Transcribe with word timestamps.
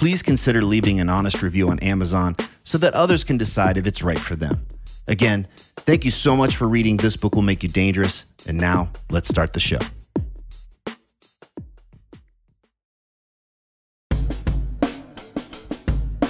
please 0.00 0.22
consider 0.22 0.62
leaving 0.62 0.98
an 0.98 1.10
honest 1.10 1.42
review 1.42 1.68
on 1.68 1.78
Amazon 1.80 2.34
so 2.64 2.78
that 2.78 2.94
others 2.94 3.22
can 3.22 3.36
decide 3.36 3.76
if 3.76 3.86
it's 3.86 4.02
right 4.02 4.18
for 4.18 4.34
them. 4.34 4.66
Again, 5.06 5.46
thank 5.54 6.06
you 6.06 6.10
so 6.10 6.34
much 6.34 6.56
for 6.56 6.66
reading 6.66 6.96
This 6.96 7.18
Book 7.18 7.34
Will 7.34 7.42
Make 7.42 7.62
You 7.62 7.68
Dangerous. 7.68 8.24
And 8.48 8.56
now, 8.56 8.88
let's 9.10 9.28
start 9.28 9.52
the 9.52 9.60
show. 9.60 9.78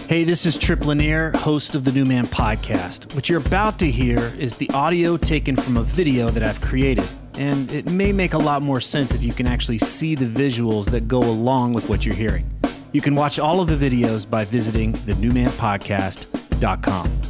Hey, 0.08 0.24
this 0.24 0.46
is 0.46 0.58
Tripp 0.58 0.84
Lanier, 0.84 1.30
host 1.36 1.76
of 1.76 1.84
the 1.84 1.92
New 1.92 2.04
Man 2.04 2.26
Podcast. 2.26 3.14
What 3.14 3.28
you're 3.28 3.38
about 3.38 3.78
to 3.78 3.88
hear 3.88 4.18
is 4.36 4.56
the 4.56 4.68
audio 4.70 5.16
taken 5.16 5.54
from 5.54 5.76
a 5.76 5.84
video 5.84 6.28
that 6.30 6.42
I've 6.42 6.60
created. 6.60 7.06
And 7.38 7.70
it 7.70 7.86
may 7.86 8.10
make 8.10 8.32
a 8.32 8.38
lot 8.38 8.62
more 8.62 8.80
sense 8.80 9.14
if 9.14 9.22
you 9.22 9.32
can 9.32 9.46
actually 9.46 9.78
see 9.78 10.16
the 10.16 10.26
visuals 10.26 10.86
that 10.86 11.06
go 11.06 11.20
along 11.20 11.74
with 11.74 11.88
what 11.88 12.04
you're 12.04 12.16
hearing. 12.16 12.50
You 12.92 13.00
can 13.00 13.14
watch 13.14 13.38
all 13.38 13.60
of 13.60 13.68
the 13.68 13.76
videos 13.76 14.28
by 14.28 14.44
visiting 14.44 14.92
thenewmanpodcast.com. 14.92 17.20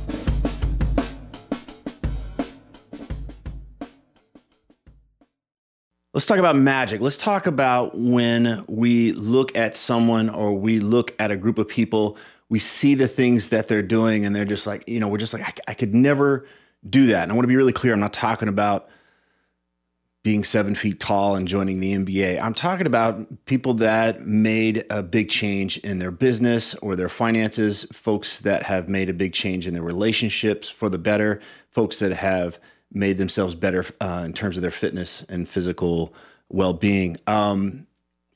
Let's 6.13 6.27
talk 6.27 6.39
about 6.39 6.57
magic. 6.57 7.01
Let's 7.03 7.19
talk 7.19 7.47
about 7.47 7.97
when 7.97 8.65
we 8.69 9.13
look 9.13 9.57
at 9.57 9.77
someone 9.77 10.29
or 10.31 10.55
we 10.55 10.81
look 10.81 11.15
at 11.19 11.31
a 11.31 11.37
group 11.37 11.59
of 11.59 11.69
people, 11.69 12.17
we 12.49 12.59
see 12.59 12.95
the 12.95 13.07
things 13.07 13.51
that 13.51 13.69
they're 13.69 13.83
doing, 13.83 14.25
and 14.25 14.35
they're 14.35 14.47
just 14.47 14.67
like, 14.67 14.83
you 14.89 14.99
know, 14.99 15.09
we're 15.09 15.19
just 15.19 15.35
like, 15.35 15.43
I, 15.43 15.53
I 15.69 15.75
could 15.75 15.95
never 15.95 16.47
do 16.89 17.05
that. 17.07 17.25
And 17.25 17.33
I 17.33 17.35
want 17.35 17.45
to 17.45 17.49
be 17.49 17.57
really 17.57 17.73
clear 17.73 17.93
I'm 17.93 18.01
not 18.01 18.15
talking 18.15 18.49
about 18.49 18.89
being 20.23 20.45
seven 20.45 20.75
feet 20.75 21.01
tall 21.01 21.35
and 21.35 21.49
joining 21.49 21.81
the 21.81 21.95
NBA. 21.95 22.41
I'm 22.43 22.53
talking 22.53 22.87
about 22.87 23.47
people 23.47 23.75
that 23.75 24.21
made 24.21 24.85
a 24.91 25.03
big 25.03 25.31
change 25.31 25.79
in 25.79 25.99
their 25.99 26.11
business 26.11 26.75
or 26.77 26.95
their 26.95 27.09
finances, 27.09 27.87
folks 27.93 28.41
that 28.41 28.65
have 28.65 28.89
made 28.89 29.09
a 29.09 29.15
big 29.15 29.33
change 29.33 29.67
in 29.67 29.73
their 29.73 29.83
relationships 29.83 30.69
for 30.69 30.91
the 30.91 30.99
better, 30.99 31.41
folks 31.71 32.01
that 32.01 32.13
have 32.13 32.59
made 32.93 33.17
themselves 33.17 33.55
better 33.55 33.87
uh, 34.01 34.23
in 34.27 34.35
terms 34.35 34.57
of 34.57 34.63
their 34.63 34.71
fitness 34.71 35.25
and 35.31 35.49
physical 35.49 36.13
well 36.51 36.75
being. 36.75 37.17
Um, 37.27 37.87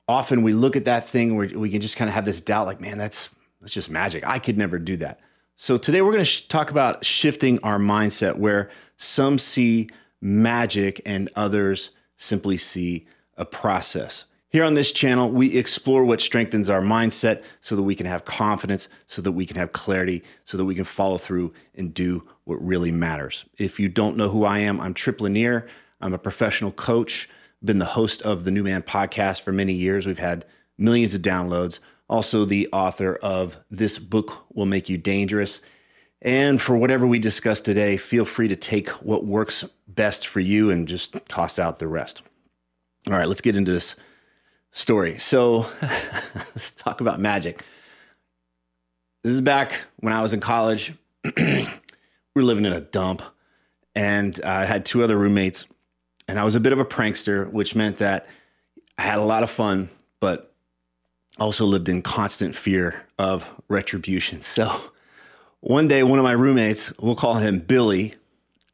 often 0.08 0.42
we 0.42 0.54
look 0.54 0.76
at 0.76 0.86
that 0.86 1.06
thing 1.06 1.36
where 1.36 1.48
we 1.48 1.68
can 1.68 1.82
just 1.82 1.96
kind 1.96 2.08
of 2.08 2.14
have 2.14 2.24
this 2.24 2.40
doubt 2.40 2.66
like, 2.66 2.80
man, 2.80 2.96
that's, 2.96 3.28
that's 3.60 3.74
just 3.74 3.90
magic. 3.90 4.26
I 4.26 4.38
could 4.38 4.56
never 4.56 4.78
do 4.78 4.96
that. 4.98 5.20
So 5.56 5.76
today 5.76 6.00
we're 6.00 6.12
going 6.12 6.24
to 6.24 6.30
sh- 6.30 6.48
talk 6.48 6.70
about 6.70 7.04
shifting 7.04 7.58
our 7.62 7.78
mindset 7.78 8.36
where 8.36 8.70
some 8.96 9.38
see 9.38 9.88
magic 10.24 11.02
and 11.04 11.30
others 11.36 11.90
simply 12.16 12.56
see 12.56 13.06
a 13.36 13.44
process. 13.44 14.24
Here 14.48 14.64
on 14.64 14.74
this 14.74 14.90
channel, 14.90 15.30
we 15.30 15.58
explore 15.58 16.04
what 16.04 16.20
strengthens 16.20 16.70
our 16.70 16.80
mindset 16.80 17.42
so 17.60 17.76
that 17.76 17.82
we 17.82 17.94
can 17.94 18.06
have 18.06 18.24
confidence, 18.24 18.88
so 19.06 19.20
that 19.20 19.32
we 19.32 19.44
can 19.44 19.56
have 19.56 19.72
clarity, 19.72 20.22
so 20.44 20.56
that 20.56 20.64
we 20.64 20.74
can 20.74 20.84
follow 20.84 21.18
through 21.18 21.52
and 21.74 21.92
do 21.92 22.26
what 22.44 22.64
really 22.64 22.90
matters. 22.90 23.44
If 23.58 23.78
you 23.78 23.88
don't 23.88 24.16
know 24.16 24.28
who 24.28 24.44
I 24.44 24.60
am, 24.60 24.80
I'm 24.80 24.94
Tripp 24.94 25.20
Lanier. 25.20 25.66
I'm 26.00 26.14
a 26.14 26.18
professional 26.18 26.72
coach, 26.72 27.28
been 27.62 27.78
the 27.78 27.84
host 27.84 28.22
of 28.22 28.44
the 28.44 28.50
New 28.50 28.62
Man 28.62 28.82
podcast 28.82 29.42
for 29.42 29.52
many 29.52 29.72
years. 29.72 30.06
We've 30.06 30.18
had 30.18 30.46
millions 30.78 31.14
of 31.14 31.22
downloads. 31.22 31.80
Also, 32.08 32.44
the 32.44 32.68
author 32.72 33.16
of 33.16 33.58
This 33.70 33.98
Book 33.98 34.46
Will 34.54 34.66
Make 34.66 34.88
You 34.88 34.96
Dangerous 34.96 35.60
and 36.24 36.60
for 36.60 36.74
whatever 36.74 37.06
we 37.06 37.18
discuss 37.18 37.60
today, 37.60 37.98
feel 37.98 38.24
free 38.24 38.48
to 38.48 38.56
take 38.56 38.88
what 39.02 39.26
works 39.26 39.62
best 39.86 40.26
for 40.26 40.40
you 40.40 40.70
and 40.70 40.88
just 40.88 41.14
toss 41.28 41.58
out 41.58 41.78
the 41.78 41.86
rest. 41.86 42.22
All 43.08 43.14
right, 43.14 43.28
let's 43.28 43.42
get 43.42 43.58
into 43.58 43.70
this 43.70 43.94
story. 44.70 45.18
So, 45.18 45.66
let's 45.82 46.70
talk 46.70 47.02
about 47.02 47.20
magic. 47.20 47.62
This 49.22 49.34
is 49.34 49.42
back 49.42 49.82
when 50.00 50.14
I 50.14 50.22
was 50.22 50.32
in 50.32 50.40
college. 50.40 50.94
we 51.36 51.66
were 52.34 52.42
living 52.42 52.64
in 52.64 52.72
a 52.72 52.80
dump, 52.80 53.20
and 53.94 54.40
I 54.42 54.64
had 54.64 54.86
two 54.86 55.02
other 55.02 55.18
roommates, 55.18 55.66
and 56.26 56.38
I 56.38 56.44
was 56.44 56.54
a 56.54 56.60
bit 56.60 56.72
of 56.72 56.78
a 56.78 56.84
prankster, 56.86 57.50
which 57.52 57.74
meant 57.74 57.96
that 57.96 58.26
I 58.96 59.02
had 59.02 59.18
a 59.18 59.24
lot 59.24 59.42
of 59.42 59.50
fun, 59.50 59.90
but 60.20 60.54
also 61.38 61.66
lived 61.66 61.90
in 61.90 62.00
constant 62.00 62.56
fear 62.56 63.04
of 63.18 63.46
retribution. 63.68 64.40
So, 64.54 64.92
one 65.64 65.88
day, 65.88 66.02
one 66.02 66.18
of 66.18 66.24
my 66.24 66.32
roommates, 66.32 66.92
we'll 66.98 67.14
call 67.14 67.36
him 67.36 67.58
Billy, 67.58 68.14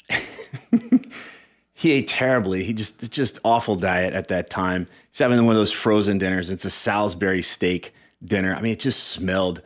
he 1.72 1.92
ate 1.92 2.08
terribly. 2.08 2.64
He 2.64 2.72
just 2.72 3.12
just 3.12 3.38
awful 3.44 3.76
diet 3.76 4.12
at 4.12 4.26
that 4.28 4.50
time. 4.50 4.88
He's 5.08 5.20
having 5.20 5.38
one 5.38 5.50
of 5.50 5.56
those 5.56 5.70
frozen 5.70 6.18
dinners. 6.18 6.50
It's 6.50 6.64
a 6.64 6.70
Salisbury 6.70 7.42
steak 7.42 7.94
dinner. 8.24 8.56
I 8.56 8.60
mean, 8.60 8.72
it 8.72 8.80
just 8.80 9.04
smelled 9.04 9.62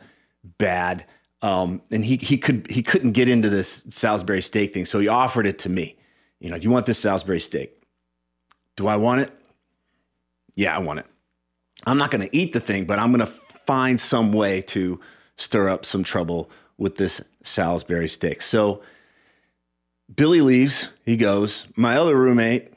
bad. 0.59 1.03
Um, 1.41 1.81
and 1.89 2.05
he 2.05 2.17
he 2.17 2.37
could 2.37 2.69
he 2.69 2.83
couldn't 2.83 3.13
get 3.13 3.27
into 3.27 3.49
this 3.49 3.83
Salisbury 3.89 4.41
steak 4.41 4.75
thing, 4.75 4.85
so 4.85 4.99
he 4.99 5.07
offered 5.07 5.47
it 5.47 5.57
to 5.59 5.69
me. 5.69 5.97
You 6.39 6.51
know, 6.51 6.59
do 6.59 6.63
you 6.63 6.69
want 6.69 6.85
this 6.85 6.99
Salisbury 6.99 7.39
steak? 7.39 7.81
Do 8.75 8.85
I 8.85 8.97
want 8.97 9.21
it? 9.21 9.31
Yeah, 10.53 10.75
I 10.75 10.79
want 10.79 10.99
it. 10.99 11.07
I'm 11.87 11.97
not 11.97 12.11
going 12.11 12.27
to 12.27 12.37
eat 12.37 12.53
the 12.53 12.59
thing, 12.59 12.85
but 12.85 12.99
I'm 12.99 13.11
going 13.11 13.25
to 13.25 13.33
find 13.65 13.99
some 13.99 14.31
way 14.31 14.61
to 14.61 14.99
stir 15.37 15.69
up 15.69 15.85
some 15.85 16.03
trouble 16.03 16.51
with 16.77 16.97
this 16.97 17.21
Salisbury 17.43 18.07
steak. 18.07 18.41
So 18.41 18.81
Billy 20.13 20.41
leaves. 20.41 20.89
He 21.05 21.17
goes. 21.17 21.67
My 21.75 21.97
other 21.97 22.15
roommate, 22.15 22.73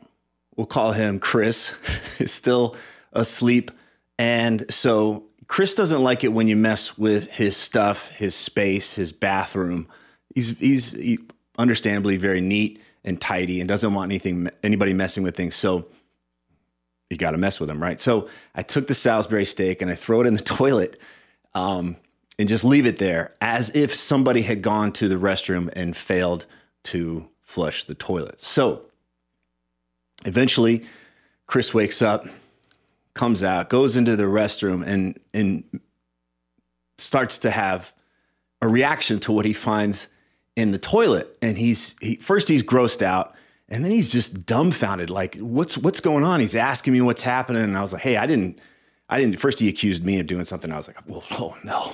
we'll 0.57 0.67
call 0.67 0.93
him 0.93 1.19
Chris, 1.19 1.75
is 2.19 2.33
still 2.33 2.77
asleep. 3.13 3.71
And 4.19 4.73
so 4.73 5.25
Chris 5.47 5.75
doesn't 5.75 6.03
like 6.03 6.25
it 6.25 6.29
when 6.29 6.49
you 6.49 6.57
mess 6.57 6.97
with 6.99 7.31
his 7.31 7.57
stuff, 7.57 8.09
his 8.09 8.35
space, 8.35 8.95
his 8.95 9.13
bathroom. 9.13 9.89
He's 10.35 10.51
he's 10.59 10.91
he, 10.93 11.19
understandably 11.59 12.17
very 12.17 12.41
neat 12.41 12.81
and 13.05 13.21
tidy 13.21 13.61
and 13.61 13.69
doesn't 13.69 13.95
want 13.95 14.11
anything 14.11 14.49
anybody 14.63 14.93
messing 14.93 15.23
with 15.23 15.37
things. 15.37 15.57
So 15.57 15.87
you 17.11 17.17
got 17.17 17.31
to 17.31 17.39
mess 17.39 17.59
with 17.59 17.71
him, 17.71 17.83
right? 17.83 18.01
So 18.01 18.29
I 18.55 18.63
took 18.63 18.87
the 18.87 18.95
Salisbury 18.95 19.45
steak 19.45 19.81
and 19.81 19.91
I 19.91 19.95
throw 19.95 20.21
it 20.21 20.27
in 20.27 20.35
the 20.35 20.41
toilet. 20.43 21.01
Um, 21.55 21.97
and 22.39 22.49
just 22.49 22.65
leave 22.65 22.87
it 22.87 22.99
there 22.99 23.35
as 23.41 23.75
if 23.75 23.95
somebody 23.95 24.43
had 24.43 24.63
gone 24.63 24.93
to 24.93 25.09
the 25.09 25.17
restroom 25.17 25.71
and 25.75 25.97
failed 25.97 26.47
to 26.85 27.29
flush 27.43 27.85
the 27.85 27.95
toilet. 27.95 28.43
So 28.43 28.83
eventually, 30.25 30.85
Chris 31.47 31.75
wakes 31.75 32.03
up, 32.03 32.29
comes 33.15 33.43
out, 33.43 33.69
goes 33.69 33.97
into 33.97 34.17
the 34.17 34.25
restroom, 34.25 34.87
and, 34.87 35.19
and 35.35 35.65
starts 36.99 37.39
to 37.41 37.51
have 37.51 37.93
a 38.61 38.69
reaction 38.69 39.19
to 39.21 39.33
what 39.33 39.45
he 39.45 39.53
finds 39.53 40.09
in 40.57 40.73
the 40.73 40.79
toilet. 40.79 41.37
And 41.41 41.57
he's 41.57 41.95
he, 42.01 42.17
first 42.17 42.49
he's 42.49 42.63
grossed 42.63 43.03
out, 43.03 43.35
and 43.69 43.85
then 43.85 43.93
he's 43.93 44.09
just 44.09 44.47
dumbfounded, 44.47 45.11
like 45.11 45.37
what's 45.37 45.77
what's 45.79 46.01
going 46.01 46.25
on? 46.25 46.41
He's 46.41 46.55
asking 46.55 46.93
me 46.93 47.01
what's 47.01 47.23
happening, 47.23 47.63
and 47.63 47.77
I 47.77 47.83
was 47.83 47.93
like, 47.93 48.03
hey, 48.03 48.17
I 48.17 48.27
didn't, 48.27 48.61
I 49.09 49.21
didn't. 49.21 49.39
First 49.39 49.61
he 49.61 49.69
accused 49.69 50.05
me 50.05 50.19
of 50.21 50.27
doing 50.27 50.45
something. 50.45 50.73
I 50.73 50.77
was 50.77 50.89
like, 50.89 50.97
well, 51.07 51.23
oh 51.33 51.57
no, 51.63 51.93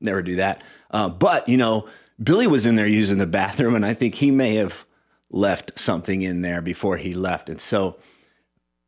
never 0.00 0.22
do 0.22 0.36
that. 0.36 0.62
Uh, 0.90 1.08
but 1.08 1.48
you 1.48 1.56
know, 1.56 1.88
Billy 2.22 2.46
was 2.46 2.66
in 2.66 2.76
there 2.76 2.86
using 2.86 3.18
the 3.18 3.26
bathroom, 3.26 3.74
and 3.74 3.84
I 3.84 3.94
think 3.94 4.14
he 4.14 4.30
may 4.30 4.54
have 4.54 4.84
left 5.30 5.78
something 5.78 6.22
in 6.22 6.42
there 6.42 6.62
before 6.62 6.96
he 6.96 7.14
left. 7.14 7.48
And 7.48 7.60
so, 7.60 7.96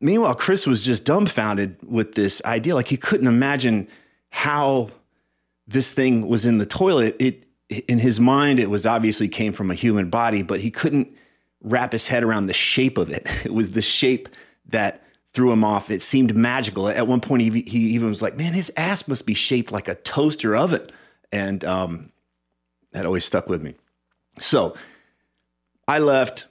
meanwhile, 0.01 0.35
Chris 0.35 0.65
was 0.65 0.81
just 0.81 1.05
dumbfounded 1.05 1.77
with 1.85 2.15
this 2.15 2.41
idea. 2.45 2.75
Like 2.75 2.87
he 2.87 2.97
couldn't 2.97 3.27
imagine 3.27 3.87
how 4.29 4.89
this 5.67 5.91
thing 5.91 6.27
was 6.27 6.45
in 6.45 6.57
the 6.57 6.65
toilet, 6.65 7.15
it 7.19 7.45
in 7.87 7.99
his 7.99 8.19
mind 8.19 8.59
it 8.59 8.69
was 8.69 8.87
obviously 8.87 9.27
came 9.27 9.53
from 9.53 9.69
a 9.69 9.75
human 9.75 10.09
body, 10.09 10.41
but 10.41 10.59
he 10.59 10.71
couldn't 10.71 11.15
wrap 11.61 11.91
his 11.91 12.07
head 12.07 12.23
around 12.23 12.47
the 12.47 12.53
shape 12.53 12.97
of 12.97 13.09
it. 13.11 13.27
It 13.45 13.53
was 13.53 13.71
the 13.71 13.81
shape 13.81 14.29
that 14.67 15.03
threw 15.33 15.51
him 15.51 15.63
off. 15.63 15.89
It 15.91 16.01
seemed 16.01 16.35
magical. 16.35 16.87
At 16.87 17.07
one 17.07 17.21
point, 17.21 17.41
he, 17.41 17.61
he 17.61 17.79
even 17.89 18.09
was 18.09 18.21
like, 18.21 18.35
"Man, 18.35 18.53
his 18.53 18.71
ass 18.77 19.07
must 19.07 19.25
be 19.25 19.33
shaped 19.33 19.71
like 19.71 19.87
a 19.87 19.95
toaster 19.95 20.55
oven," 20.55 20.89
and 21.31 21.63
um, 21.63 22.11
that 22.91 23.05
always 23.05 23.25
stuck 23.25 23.47
with 23.47 23.61
me. 23.61 23.75
So 24.39 24.75
I 25.87 25.99
left. 25.99 26.47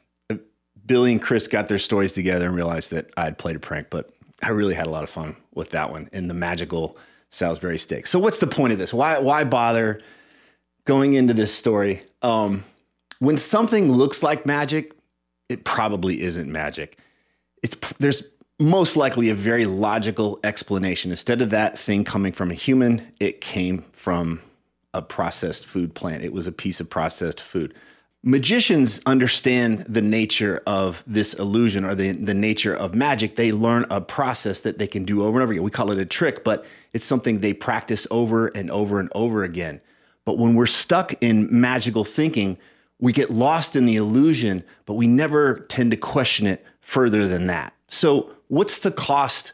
Billy 0.86 1.12
and 1.12 1.20
Chris 1.20 1.48
got 1.48 1.68
their 1.68 1.76
stories 1.76 2.12
together 2.12 2.46
and 2.46 2.56
realized 2.56 2.92
that 2.92 3.10
I 3.14 3.24
had 3.24 3.36
played 3.36 3.56
a 3.56 3.58
prank, 3.58 3.88
but 3.90 4.10
I 4.42 4.50
really 4.50 4.74
had 4.74 4.86
a 4.86 4.90
lot 4.90 5.02
of 5.02 5.10
fun 5.10 5.36
with 5.54 5.70
that 5.72 5.90
one 5.90 6.08
in 6.14 6.28
the 6.28 6.34
magical 6.34 6.96
Salisbury 7.30 7.76
steak. 7.76 8.06
So 8.06 8.18
what's 8.18 8.38
the 8.38 8.46
point 8.46 8.72
of 8.72 8.78
this? 8.78 8.94
Why 8.94 9.18
why 9.18 9.44
bother 9.44 9.98
going 10.86 11.12
into 11.12 11.34
this 11.34 11.52
story? 11.52 12.02
Um, 12.22 12.64
when 13.18 13.36
something 13.36 13.92
looks 13.92 14.22
like 14.22 14.46
magic, 14.46 14.92
it 15.48 15.64
probably 15.64 16.22
isn't 16.22 16.50
magic. 16.50 16.98
It's 17.62 17.76
there's 17.98 18.22
most 18.58 18.96
likely 18.96 19.30
a 19.30 19.34
very 19.34 19.66
logical 19.66 20.40
explanation. 20.42 21.10
Instead 21.10 21.40
of 21.40 21.50
that 21.50 21.78
thing 21.78 22.04
coming 22.04 22.32
from 22.32 22.50
a 22.50 22.54
human, 22.54 23.06
it 23.20 23.40
came 23.40 23.84
from 23.92 24.40
a 24.92 25.02
processed 25.02 25.64
food 25.64 25.94
plant. 25.94 26.24
It 26.24 26.32
was 26.32 26.46
a 26.46 26.52
piece 26.52 26.80
of 26.80 26.90
processed 26.90 27.40
food. 27.40 27.74
Magicians 28.24 29.00
understand 29.06 29.84
the 29.88 30.02
nature 30.02 30.60
of 30.66 31.04
this 31.06 31.34
illusion 31.34 31.84
or 31.84 31.94
the, 31.94 32.10
the 32.10 32.34
nature 32.34 32.74
of 32.74 32.94
magic. 32.94 33.36
They 33.36 33.52
learn 33.52 33.86
a 33.90 34.00
process 34.00 34.60
that 34.60 34.78
they 34.78 34.88
can 34.88 35.04
do 35.04 35.22
over 35.22 35.38
and 35.38 35.44
over 35.44 35.52
again. 35.52 35.62
We 35.62 35.70
call 35.70 35.92
it 35.92 35.98
a 35.98 36.04
trick, 36.04 36.42
but 36.42 36.66
it's 36.92 37.06
something 37.06 37.38
they 37.38 37.52
practice 37.52 38.08
over 38.10 38.48
and 38.48 38.72
over 38.72 38.98
and 38.98 39.08
over 39.14 39.44
again. 39.44 39.80
But 40.24 40.36
when 40.36 40.56
we're 40.56 40.66
stuck 40.66 41.14
in 41.22 41.48
magical 41.48 42.04
thinking, 42.04 42.58
we 42.98 43.12
get 43.12 43.30
lost 43.30 43.76
in 43.76 43.84
the 43.86 43.94
illusion, 43.94 44.64
but 44.84 44.94
we 44.94 45.06
never 45.06 45.60
tend 45.68 45.92
to 45.92 45.96
question 45.96 46.48
it 46.48 46.66
further 46.80 47.28
than 47.28 47.46
that. 47.46 47.72
So, 47.86 48.34
what's 48.48 48.80
the 48.80 48.90
cost 48.90 49.52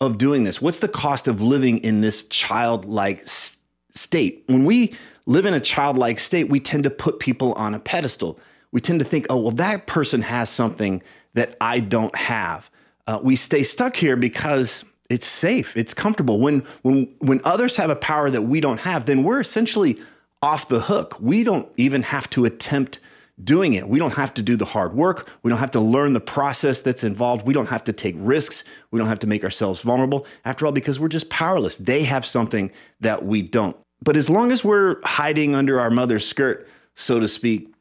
of 0.00 0.18
doing 0.18 0.44
this? 0.44 0.60
What's 0.60 0.78
the 0.78 0.88
cost 0.88 1.28
of 1.28 1.40
living 1.40 1.78
in 1.78 2.00
this 2.00 2.24
childlike 2.24 3.22
s- 3.22 3.58
state? 3.90 4.44
When 4.46 4.64
we 4.64 4.94
live 5.26 5.46
in 5.46 5.54
a 5.54 5.60
childlike 5.60 6.18
state, 6.18 6.48
we 6.48 6.60
tend 6.60 6.84
to 6.84 6.90
put 6.90 7.18
people 7.18 7.52
on 7.54 7.74
a 7.74 7.80
pedestal. 7.80 8.38
We 8.72 8.80
tend 8.80 8.98
to 9.00 9.04
think, 9.04 9.26
oh, 9.30 9.38
well, 9.38 9.52
that 9.52 9.86
person 9.86 10.22
has 10.22 10.50
something 10.50 11.02
that 11.34 11.56
I 11.60 11.80
don't 11.80 12.14
have. 12.16 12.70
Uh, 13.06 13.20
we 13.22 13.36
stay 13.36 13.62
stuck 13.62 13.96
here 13.96 14.16
because 14.16 14.84
it's 15.10 15.26
safe, 15.26 15.76
it's 15.76 15.94
comfortable. 15.94 16.40
When, 16.40 16.64
when, 16.82 17.14
when 17.18 17.40
others 17.44 17.76
have 17.76 17.90
a 17.90 17.96
power 17.96 18.30
that 18.30 18.42
we 18.42 18.60
don't 18.60 18.80
have, 18.80 19.06
then 19.06 19.22
we're 19.22 19.40
essentially 19.40 20.00
off 20.42 20.68
the 20.68 20.80
hook. 20.80 21.16
We 21.20 21.44
don't 21.44 21.68
even 21.76 22.02
have 22.02 22.28
to 22.30 22.44
attempt 22.44 23.00
doing 23.42 23.74
it. 23.74 23.88
We 23.88 23.98
don't 23.98 24.14
have 24.14 24.32
to 24.34 24.42
do 24.42 24.56
the 24.56 24.64
hard 24.64 24.94
work. 24.94 25.28
We 25.42 25.48
don't 25.48 25.58
have 25.58 25.72
to 25.72 25.80
learn 25.80 26.12
the 26.12 26.20
process 26.20 26.80
that's 26.80 27.02
involved. 27.02 27.46
We 27.46 27.54
don't 27.54 27.68
have 27.68 27.84
to 27.84 27.92
take 27.92 28.14
risks. 28.18 28.62
We 28.90 28.98
don't 28.98 29.08
have 29.08 29.18
to 29.20 29.26
make 29.26 29.42
ourselves 29.42 29.80
vulnerable. 29.80 30.26
After 30.44 30.66
all, 30.66 30.72
because 30.72 31.00
we're 31.00 31.08
just 31.08 31.30
powerless. 31.30 31.76
They 31.76 32.04
have 32.04 32.24
something 32.24 32.70
that 33.00 33.24
we 33.24 33.42
don't. 33.42 33.76
But 34.02 34.16
as 34.16 34.30
long 34.30 34.52
as 34.52 34.62
we're 34.62 35.00
hiding 35.02 35.54
under 35.54 35.80
our 35.80 35.90
mother's 35.90 36.26
skirt, 36.26 36.68
so 36.94 37.18
to 37.18 37.26
speak, 37.26 37.74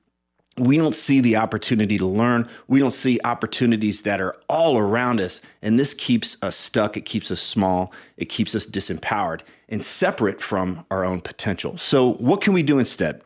we 0.58 0.78
don't 0.78 0.94
see 0.94 1.20
the 1.20 1.36
opportunity 1.36 1.98
to 1.98 2.06
learn. 2.06 2.48
We 2.68 2.80
don't 2.80 2.92
see 2.92 3.20
opportunities 3.24 4.04
that 4.04 4.22
are 4.22 4.36
all 4.48 4.78
around 4.78 5.20
us. 5.20 5.42
And 5.62 5.80
this 5.80 5.94
keeps 5.94 6.38
us 6.44 6.56
stuck. 6.56 6.96
It 6.96 7.06
keeps 7.06 7.32
us 7.32 7.42
small. 7.42 7.92
It 8.18 8.30
keeps 8.30 8.54
us 8.54 8.68
disempowered 8.68 9.42
and 9.70 9.84
separate 9.84 10.42
from 10.42 10.86
our 10.92 11.04
own 11.04 11.22
potential. 11.22 11.78
So, 11.78 12.14
what 12.14 12.42
can 12.42 12.54
we 12.54 12.62
do 12.62 12.78
instead? 12.78 13.22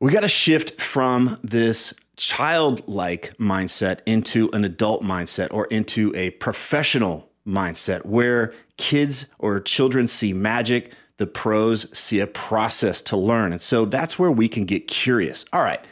We 0.00 0.12
got 0.12 0.20
to 0.20 0.28
shift 0.28 0.80
from 0.80 1.38
this 1.44 1.92
childlike 2.16 3.36
mindset 3.36 4.00
into 4.06 4.50
an 4.54 4.64
adult 4.64 5.02
mindset 5.02 5.48
or 5.52 5.66
into 5.66 6.10
a 6.16 6.30
professional 6.30 7.30
mindset 7.46 8.06
where 8.06 8.54
kids 8.78 9.26
or 9.38 9.60
children 9.60 10.08
see 10.08 10.32
magic, 10.32 10.94
the 11.18 11.26
pros 11.26 11.86
see 11.96 12.18
a 12.20 12.26
process 12.26 13.02
to 13.02 13.16
learn. 13.18 13.52
And 13.52 13.60
so 13.60 13.84
that's 13.84 14.18
where 14.18 14.30
we 14.30 14.48
can 14.48 14.64
get 14.64 14.88
curious. 14.88 15.44
All 15.52 15.62
right, 15.62 15.84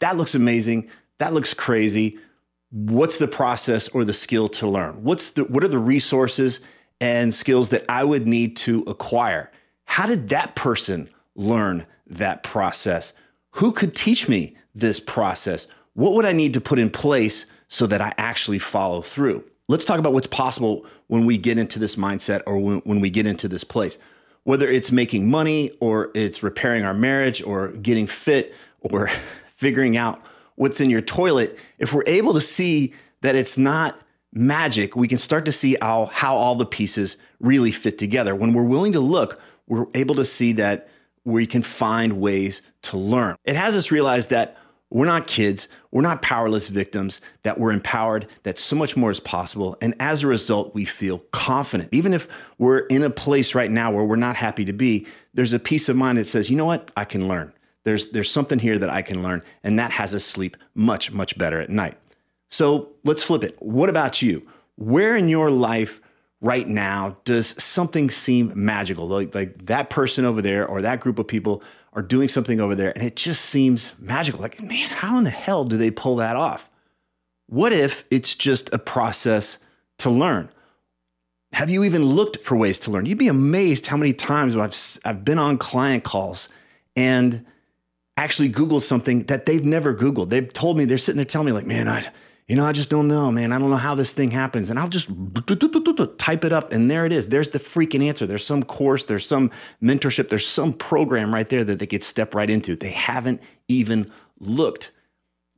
that 0.00 0.16
looks 0.16 0.34
amazing. 0.34 0.90
That 1.18 1.32
looks 1.32 1.54
crazy. 1.54 2.18
What's 2.70 3.18
the 3.18 3.28
process 3.28 3.86
or 3.88 4.04
the 4.04 4.12
skill 4.12 4.48
to 4.48 4.66
learn? 4.66 5.04
What's 5.04 5.30
the 5.30 5.44
what 5.44 5.62
are 5.62 5.68
the 5.68 5.78
resources 5.78 6.58
and 7.00 7.32
skills 7.32 7.68
that 7.68 7.84
I 7.88 8.02
would 8.02 8.26
need 8.26 8.56
to 8.56 8.82
acquire? 8.88 9.52
How 9.84 10.06
did 10.08 10.30
that 10.30 10.56
person 10.56 11.08
learn 11.36 11.86
that 12.08 12.42
process? 12.42 13.12
Who 13.52 13.72
could 13.72 13.94
teach 13.94 14.28
me 14.28 14.56
this 14.74 15.00
process? 15.00 15.66
What 15.94 16.12
would 16.12 16.24
I 16.24 16.32
need 16.32 16.54
to 16.54 16.60
put 16.60 16.78
in 16.78 16.90
place 16.90 17.46
so 17.68 17.86
that 17.86 18.00
I 18.00 18.12
actually 18.18 18.58
follow 18.58 19.02
through? 19.02 19.44
Let's 19.68 19.84
talk 19.84 19.98
about 19.98 20.12
what's 20.12 20.26
possible 20.26 20.84
when 21.06 21.26
we 21.26 21.38
get 21.38 21.58
into 21.58 21.78
this 21.78 21.96
mindset 21.96 22.42
or 22.46 22.58
when, 22.58 22.78
when 22.80 23.00
we 23.00 23.10
get 23.10 23.26
into 23.26 23.48
this 23.48 23.64
place 23.64 23.98
whether 24.44 24.68
it's 24.68 24.90
making 24.90 25.30
money 25.30 25.70
or 25.80 26.10
it's 26.14 26.42
repairing 26.42 26.84
our 26.84 26.94
marriage 26.94 27.42
or 27.42 27.68
getting 27.68 28.06
fit 28.06 28.54
or 28.80 29.10
figuring 29.54 29.96
out 29.96 30.20
what's 30.56 30.80
in 30.80 30.90
your 30.90 31.00
toilet, 31.00 31.58
if 31.78 31.92
we're 31.92 32.04
able 32.06 32.34
to 32.34 32.40
see 32.40 32.92
that 33.20 33.34
it's 33.34 33.56
not 33.56 34.00
magic, 34.32 34.96
we 34.96 35.06
can 35.06 35.18
start 35.18 35.44
to 35.44 35.52
see 35.52 35.76
how, 35.80 36.06
how 36.06 36.34
all 36.34 36.54
the 36.54 36.66
pieces 36.66 37.16
really 37.40 37.70
fit 37.70 37.98
together. 37.98 38.34
When 38.34 38.52
we're 38.52 38.64
willing 38.64 38.92
to 38.92 39.00
look, 39.00 39.40
we're 39.66 39.86
able 39.94 40.14
to 40.16 40.24
see 40.24 40.52
that 40.54 40.88
we 41.24 41.46
can 41.46 41.62
find 41.62 42.20
ways 42.20 42.62
to 42.82 42.96
learn. 42.96 43.36
It 43.44 43.56
has 43.56 43.74
us 43.74 43.90
realize 43.90 44.28
that 44.28 44.56
we're 44.90 45.06
not 45.06 45.26
kids. 45.26 45.68
We're 45.90 46.02
not 46.02 46.20
powerless 46.20 46.68
victims, 46.68 47.20
that 47.44 47.58
we're 47.58 47.72
empowered, 47.72 48.26
that 48.42 48.58
so 48.58 48.76
much 48.76 48.96
more 48.96 49.10
is 49.10 49.20
possible. 49.20 49.76
And 49.80 49.94
as 50.00 50.22
a 50.22 50.26
result, 50.26 50.74
we 50.74 50.84
feel 50.84 51.18
confident. 51.30 51.88
Even 51.92 52.12
if 52.12 52.28
we're 52.58 52.80
in 52.80 53.02
a 53.02 53.10
place 53.10 53.54
right 53.54 53.70
now 53.70 53.90
where 53.90 54.04
we're 54.04 54.16
not 54.16 54.36
happy 54.36 54.66
to 54.66 54.72
be, 54.72 55.06
there's 55.32 55.54
a 55.54 55.58
peace 55.58 55.88
of 55.88 55.96
mind 55.96 56.18
that 56.18 56.26
says, 56.26 56.50
you 56.50 56.56
know 56.56 56.66
what? 56.66 56.90
I 56.96 57.04
can 57.04 57.26
learn. 57.26 57.52
There's, 57.84 58.10
there's 58.10 58.30
something 58.30 58.58
here 58.58 58.78
that 58.78 58.90
I 58.90 59.00
can 59.02 59.22
learn. 59.22 59.42
And 59.64 59.78
that 59.78 59.92
has 59.92 60.14
us 60.14 60.24
sleep 60.24 60.56
much, 60.74 61.10
much 61.10 61.38
better 61.38 61.60
at 61.60 61.70
night. 61.70 61.96
So 62.50 62.90
let's 63.02 63.22
flip 63.22 63.44
it. 63.44 63.56
What 63.60 63.88
about 63.88 64.20
you? 64.20 64.46
Where 64.76 65.16
in 65.16 65.28
your 65.28 65.50
life 65.50 66.00
right 66.42 66.68
now 66.68 67.16
does 67.24 67.54
something 67.62 68.10
seem 68.10 68.52
magical? 68.54 69.08
Like, 69.08 69.34
like 69.34 69.66
that 69.66 69.88
person 69.88 70.26
over 70.26 70.42
there 70.42 70.66
or 70.66 70.82
that 70.82 71.00
group 71.00 71.18
of 71.18 71.26
people 71.26 71.62
are 71.94 72.02
doing 72.02 72.28
something 72.28 72.60
over 72.60 72.74
there 72.74 72.92
and 72.92 73.02
it 73.02 73.16
just 73.16 73.46
seems 73.46 73.92
magical. 73.98 74.40
Like, 74.40 74.60
man, 74.60 74.88
how 74.88 75.16
in 75.16 75.24
the 75.24 75.30
hell 75.30 75.64
do 75.64 75.76
they 75.76 75.90
pull 75.90 76.16
that 76.16 76.36
off? 76.36 76.68
What 77.46 77.72
if 77.72 78.04
it's 78.10 78.34
just 78.34 78.72
a 78.74 78.78
process 78.78 79.58
to 79.98 80.10
learn? 80.10 80.50
Have 81.52 81.70
you 81.70 81.84
even 81.84 82.04
looked 82.04 82.42
for 82.42 82.56
ways 82.56 82.80
to 82.80 82.90
learn? 82.90 83.06
You'd 83.06 83.18
be 83.18 83.28
amazed 83.28 83.86
how 83.86 83.96
many 83.96 84.12
times 84.12 84.56
I've, 84.56 84.76
I've 85.04 85.24
been 85.24 85.38
on 85.38 85.58
client 85.58 86.02
calls 86.02 86.48
and 86.96 87.44
actually 88.16 88.50
Googled 88.50 88.82
something 88.82 89.24
that 89.24 89.46
they've 89.46 89.64
never 89.64 89.94
Googled. 89.94 90.30
They've 90.30 90.52
told 90.52 90.76
me, 90.76 90.86
they're 90.86 90.98
sitting 90.98 91.18
there 91.18 91.24
telling 91.24 91.46
me, 91.46 91.52
like, 91.52 91.66
man, 91.66 91.88
I, 91.88 92.06
you 92.48 92.56
know, 92.56 92.66
I 92.66 92.72
just 92.72 92.90
don't 92.90 93.08
know, 93.08 93.30
man. 93.30 93.52
I 93.52 93.58
don't 93.58 93.70
know 93.70 93.76
how 93.76 93.94
this 93.94 94.12
thing 94.12 94.30
happens. 94.30 94.68
And 94.68 94.78
I'll 94.78 94.88
just 94.88 95.08
type 96.18 96.44
it 96.44 96.52
up, 96.52 96.72
and 96.72 96.90
there 96.90 97.06
it 97.06 97.12
is. 97.12 97.28
There's 97.28 97.50
the 97.50 97.58
freaking 97.58 98.06
answer. 98.06 98.26
There's 98.26 98.44
some 98.44 98.62
course, 98.62 99.04
there's 99.04 99.26
some 99.26 99.50
mentorship, 99.82 100.28
there's 100.28 100.46
some 100.46 100.72
program 100.72 101.32
right 101.32 101.48
there 101.48 101.64
that 101.64 101.78
they 101.78 101.86
could 101.86 102.02
step 102.02 102.34
right 102.34 102.50
into. 102.50 102.76
They 102.76 102.90
haven't 102.90 103.40
even 103.68 104.10
looked. 104.40 104.90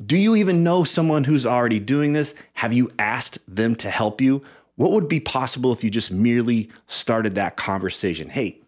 Do 0.04 0.16
you 0.16 0.36
even 0.36 0.62
know 0.62 0.84
someone 0.84 1.24
who's 1.24 1.46
already 1.46 1.80
doing 1.80 2.12
this? 2.12 2.34
Have 2.54 2.72
you 2.72 2.90
asked 2.98 3.38
them 3.48 3.74
to 3.76 3.90
help 3.90 4.20
you? 4.20 4.42
What 4.76 4.90
would 4.90 5.08
be 5.08 5.20
possible 5.20 5.72
if 5.72 5.84
you 5.84 5.90
just 5.90 6.10
merely 6.10 6.68
started 6.86 7.36
that 7.36 7.56
conversation? 7.56 8.28
Hey, 8.28 8.60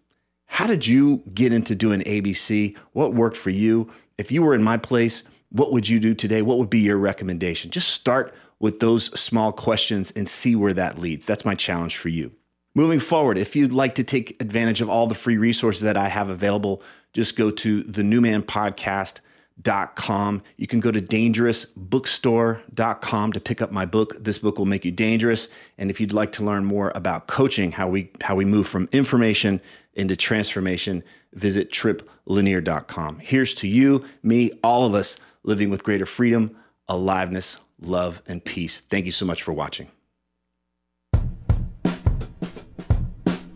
how 0.47 0.67
did 0.67 0.87
you 0.87 1.23
get 1.35 1.53
into 1.53 1.75
doing 1.75 2.01
ABC? 2.03 2.77
What 2.93 3.13
worked 3.13 3.37
for 3.37 3.51
you? 3.51 3.91
If 4.17 4.31
you 4.31 4.43
were 4.43 4.55
in 4.55 4.63
my 4.63 4.77
place, 4.77 5.25
what 5.57 5.73
would 5.73 5.89
you 5.89 5.99
do 5.99 6.15
today? 6.15 6.43
What 6.43 6.59
would 6.59 6.71
be 6.71 6.81
your 6.81 6.99
recommendation? 6.99 7.71
Just 7.71 7.89
start 7.89 8.35
with 8.59 8.81
those 8.81 9.07
small 9.19 9.53
questions 9.53 10.11
and 10.13 10.29
see 10.29 10.55
where 10.57 10.75
that 10.75 10.99
leads. 10.99 11.25
That's 11.27 11.45
my 11.45 11.55
challenge 11.55 11.97
for 11.97 12.09
you. 12.09 12.33
Moving 12.75 12.99
forward, 13.01 13.39
if 13.39 13.57
you'd 13.57 13.73
like 13.73 13.95
to 13.95 14.05
take 14.05 14.39
advantage 14.43 14.83
of 14.83 14.91
all 14.91 15.07
the 15.07 15.15
free 15.15 15.39
resources 15.39 15.81
that 15.83 15.97
I 15.97 16.09
have 16.09 16.29
available, 16.29 16.83
just 17.15 17.37
go 17.37 17.51
to 17.51 17.83
the 17.85 18.03
newmanpodcast.com. 18.03 20.43
You 20.59 20.67
can 20.67 20.81
go 20.81 20.91
to 20.91 21.01
dangerousbookstore.com 21.01 23.33
to 23.33 23.41
pick 23.41 23.63
up 23.63 23.73
my 23.73 23.87
book. 23.87 24.23
This 24.23 24.39
book 24.39 24.59
will 24.59 24.67
make 24.67 24.85
you 24.85 24.91
dangerous. 24.91 25.49
And 25.79 25.91
if 25.91 26.03
you'd 26.03 26.13
like 26.13 26.33
to 26.33 26.45
learn 26.45 26.67
more 26.67 26.93
about 26.95 27.29
coaching, 27.29 27.73
how 27.73 27.89
we 27.89 28.11
how 28.21 28.35
we 28.35 28.45
move 28.45 28.69
from 28.69 28.91
information 28.93 29.63
into 29.95 30.15
transformation, 30.15 31.03
visit 31.33 31.73
tripplanier.com. 31.73 33.21
Here's 33.21 33.55
to 33.55 33.69
you, 33.69 34.05
me, 34.23 34.51
all 34.63 34.85
of 34.85 34.93
us 34.93 35.17
living 35.47 35.71
with 35.71 35.83
greater 35.83 36.05
freedom, 36.05 36.55
aliveness, 36.89 37.57
love, 37.81 38.21
and 38.27 38.45
peace. 38.45 38.81
Thank 38.81 39.07
you 39.07 39.13
so 39.13 39.25
much 39.25 39.43
for 39.43 39.55
watching. 39.55 39.89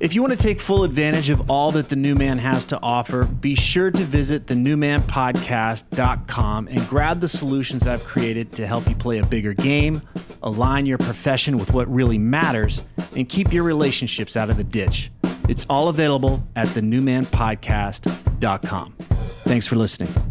If 0.01 0.15
you 0.15 0.23
want 0.23 0.33
to 0.33 0.39
take 0.39 0.61
full 0.61 0.85
advantage 0.85 1.29
of 1.29 1.51
all 1.51 1.73
that 1.73 1.91
the 1.91 1.97
new 1.97 2.15
man 2.15 2.39
has 2.39 2.65
to 2.67 2.79
offer, 2.83 3.27
be 3.27 3.55
sure 3.55 3.91
to 3.91 4.03
visit 4.03 4.47
thenewmanpodcast.com 4.47 6.69
and 6.69 6.89
grab 6.89 7.21
the 7.21 7.29
solutions 7.29 7.87
I've 7.87 8.05
created 8.05 8.51
to 8.53 8.67
help 8.67 8.89
you 8.89 8.95
play 8.95 9.19
a 9.19 9.27
bigger 9.27 9.53
game, 9.53 10.01
align 10.43 10.87
your 10.87 10.97
profession 10.97 11.59
with 11.59 11.75
what 11.75 11.87
really 11.93 12.17
matters, 12.17 12.87
and 13.15 13.29
keep 13.29 13.53
your 13.53 13.65
relationships 13.65 14.39
out 14.39 14.49
of 14.49 14.57
the 14.57 14.65
ditch. 14.65 15.11
It's 15.51 15.67
all 15.69 15.89
available 15.89 16.43
at 16.57 16.69
thenewmanpodcast.com. 16.69 18.93
Thanks 18.93 19.67
for 19.67 19.77
listening. 19.77 20.30